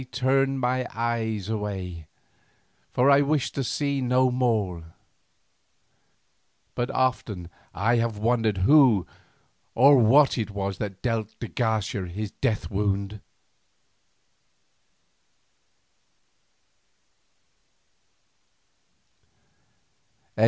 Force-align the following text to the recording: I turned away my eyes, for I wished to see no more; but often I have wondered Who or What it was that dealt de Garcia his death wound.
I 0.01 0.05
turned 0.09 0.53
away 0.63 0.85
my 0.85 0.87
eyes, 0.95 1.47
for 2.91 3.11
I 3.11 3.21
wished 3.21 3.53
to 3.53 3.63
see 3.63 4.01
no 4.01 4.31
more; 4.31 4.95
but 6.73 6.89
often 6.89 7.51
I 7.71 7.97
have 7.97 8.17
wondered 8.17 8.57
Who 8.65 9.05
or 9.75 9.99
What 9.99 10.39
it 10.39 10.49
was 10.49 10.79
that 10.79 11.03
dealt 11.03 11.39
de 11.39 11.47
Garcia 11.49 12.07
his 12.07 12.31
death 12.31 12.71
wound. 12.71 13.21